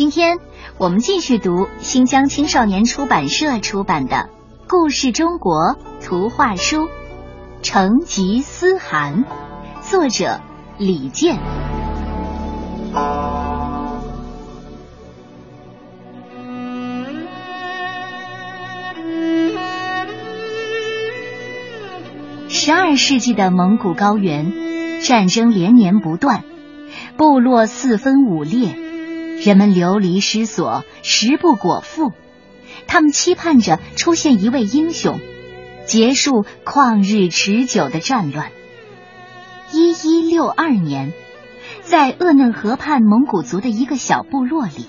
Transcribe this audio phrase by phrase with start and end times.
[0.00, 0.38] 今天
[0.78, 4.16] 我们继续读新疆青少年出版社出版的
[4.66, 6.84] 《故事中国图画书》，
[7.60, 9.26] 《成吉思汗》，
[9.82, 10.40] 作者
[10.78, 11.38] 李健。
[22.48, 24.50] 十二世纪的蒙古高原，
[25.02, 26.42] 战争连年不断，
[27.18, 28.89] 部落四分五裂。
[29.42, 32.12] 人们流离失所，食不果腹。
[32.86, 35.18] 他们期盼着出现一位英雄，
[35.86, 38.52] 结束旷日持久的战乱。
[39.72, 41.12] 一一六二年，
[41.82, 44.86] 在鄂嫩河畔蒙古族的一个小部落里，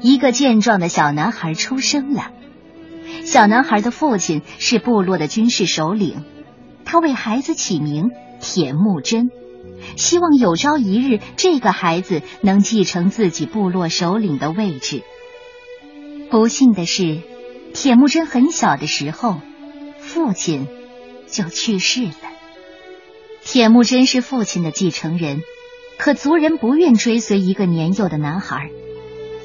[0.00, 2.30] 一个健壮的小男孩出生了。
[3.24, 6.24] 小男孩的父亲是部落的军事首领，
[6.84, 9.30] 他为孩子起名铁木真。
[9.98, 15.02] 希望有朝一日，这个孩子能继承自己部落首领的位置。
[16.30, 17.20] 不幸的是，
[17.74, 19.40] 铁木真很小的时候，
[19.98, 20.68] 父亲
[21.26, 22.12] 就去世了。
[23.42, 25.42] 铁木真是父亲的继承人，
[25.98, 28.70] 可族人不愿追随一个年幼的男孩，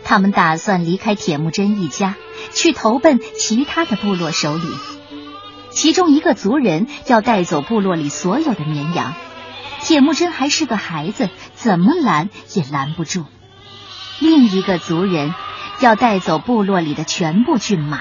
[0.03, 2.15] 他们打算离开铁木真一家，
[2.53, 4.69] 去投奔其他的部落首领。
[5.71, 9.15] 其中一个族人要带走部落里所有的绵羊。
[9.83, 13.25] 铁木真还是个孩子，怎么拦也拦不住。
[14.21, 15.33] 另一个族人
[15.81, 17.99] 要带走部落里的全部骏马，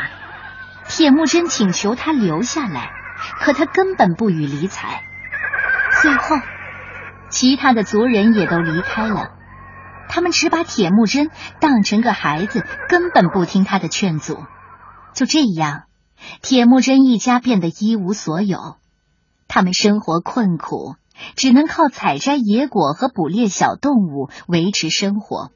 [0.89, 2.93] 铁木真请求他留下来，
[3.41, 5.03] 可他根本不予理睬。
[6.01, 6.37] 最后，
[7.31, 9.31] 其他的族人也都离开了，
[10.09, 14.45] 他们只把铁木真当成个孩子，根本不听他的劝阻。
[15.15, 15.83] 就这样，
[16.43, 18.77] 铁木真一家变得一无所有，
[19.49, 20.95] 他们生活困苦。
[21.37, 25.51] 只能靠采摘野果和捕猎小动物维持生活。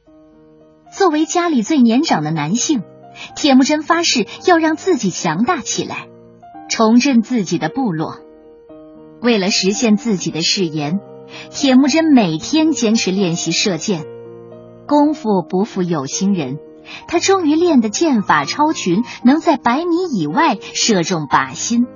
[0.93, 2.83] 作为家里最年长的男性，
[3.35, 6.07] 铁木真发誓要让自己强大起来，
[6.69, 8.19] 重振自己的部落。
[9.21, 11.01] 为了实现自己的誓言，
[11.51, 14.05] 铁木真每天坚持练习射箭，
[14.87, 16.59] 功夫不负有心人，
[17.09, 21.87] 他终于练得箭法超群，能在百米以外射中靶心。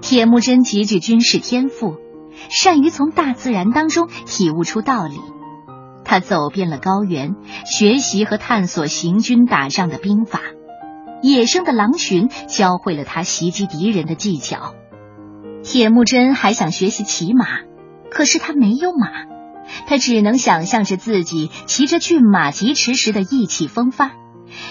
[0.00, 1.96] 铁木真极具军事天赋。
[2.48, 5.20] 善于从大自然当中体悟出道理，
[6.04, 10.40] 他走遍了高原，学习和探索行军打仗的兵法。
[11.22, 14.74] 野生的狼群教会了他袭击敌人的技巧。
[15.62, 17.46] 铁木真还想学习骑马，
[18.10, 19.08] 可是他没有马，
[19.88, 24.12] 他只能想象着自己骑着骏马疾驰时的意气风发，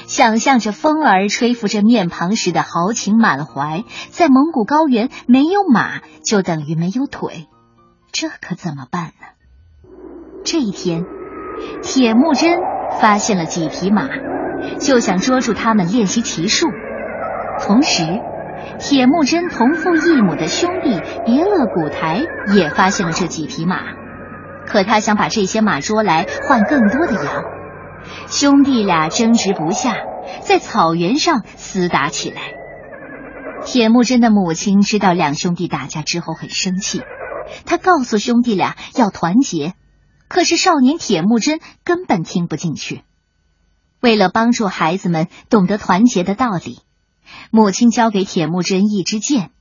[0.07, 3.83] 想象着风儿吹拂着面庞时的豪情满怀。
[4.09, 7.47] 在蒙古高原，没有马就等于没有腿。
[8.17, 9.91] 这可怎么办呢？
[10.45, 11.03] 这一天，
[11.83, 12.57] 铁木真
[13.01, 14.07] 发现了几匹马，
[14.79, 16.65] 就想捉住他们练习骑术。
[17.59, 18.03] 同时，
[18.79, 22.23] 铁木真同父异母的兄弟别勒古台
[22.55, 23.81] 也发现了这几匹马，
[24.65, 27.43] 可他想把这些马捉来换更多的羊。
[28.29, 29.93] 兄弟俩争执不下，
[30.39, 32.41] 在草原上厮打起来。
[33.65, 37.01] 铁木真的母亲知道两兄弟打架之后很生气。
[37.65, 39.73] 他告诉兄弟俩要团结，
[40.27, 43.03] 可是少年铁木真根本听不进去。
[43.99, 46.79] 为了帮助孩子们懂得团结的道理，
[47.51, 49.51] 母亲交给铁木真一支箭，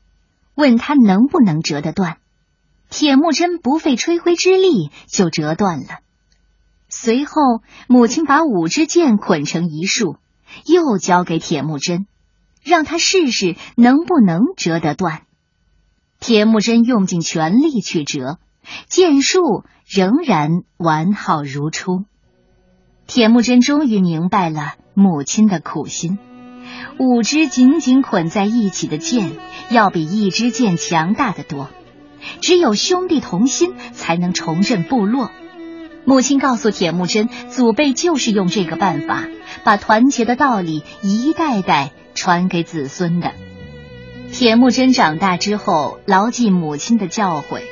[0.55, 2.19] 问他能不能折得断。
[2.91, 6.01] 铁木真不费吹灰之力就折断了。
[6.89, 7.41] 随后，
[7.89, 10.19] 母亲把五支箭捆成一束，
[10.67, 12.07] 又交给铁木真，
[12.63, 15.23] 让他试试能不能折得断。
[16.27, 18.39] 铁木真用尽全力去折，
[18.89, 22.05] 剑术仍然完好如初。
[23.07, 26.19] 铁木真终于明白了母亲的苦心：
[26.99, 29.33] 五支紧紧捆在一起的剑，
[29.69, 31.69] 要比一支剑强大的多。
[32.41, 35.31] 只有兄弟同心，才能重振部落。
[36.07, 39.25] 母亲告诉铁木真，祖辈就是用这个办法，
[39.63, 43.35] 把团结的道理一代代传给子孙的。
[44.37, 47.63] 铁木真长大之后，牢记母亲的教诲，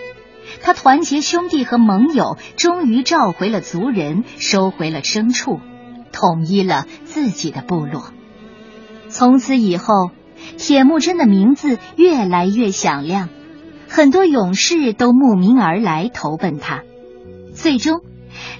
[0.63, 5.59] 他团结兄弟和盟友，终于召回了族人，收回了牲畜，
[6.13, 8.13] 统一了自己的部落。
[9.09, 10.13] 从此以后，
[10.57, 13.29] 铁木真的名字越来越响亮，
[13.89, 16.85] 很多勇士都慕名而来投奔他。
[17.53, 18.03] 最终，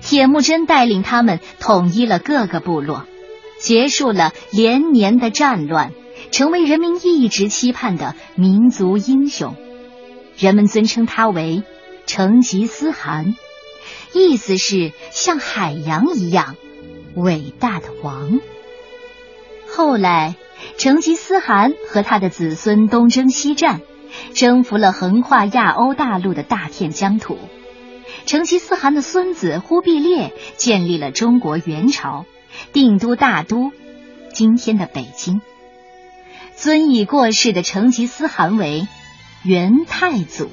[0.01, 3.05] 铁木真带领他们统一了各个部落，
[3.61, 5.93] 结束了连年的战乱。
[6.33, 9.55] 成为人民一直期盼的民族英雄，
[10.39, 11.63] 人们尊称他为
[12.07, 13.37] 成吉思汗，
[14.15, 16.57] 意思是像海洋一样
[17.15, 18.41] 伟大的王。
[19.69, 20.35] 后来，
[20.79, 23.83] 成吉思汗和他的子孙东征西战，
[24.33, 27.39] 征服了横跨亚欧大陆的大片疆土。
[28.25, 32.25] 成吉思汗的孙子忽必烈建立了中国元朝，
[32.73, 33.71] 定都大都，
[34.33, 35.43] 今天的北京。
[36.63, 38.87] 尊已过世的成吉思汗为
[39.43, 40.49] 元太祖。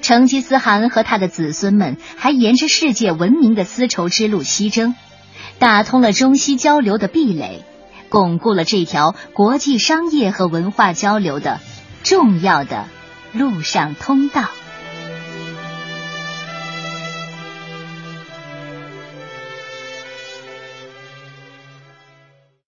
[0.00, 4.94] 成吉思汗和他的子孙们还沿着世界闻名的丝绸之路西征，
[5.58, 7.66] 打通了中西交流的壁垒，
[8.08, 11.60] 巩固了这条国际商业和文化交流的
[12.02, 12.86] 重要的
[13.34, 14.48] 路上通道。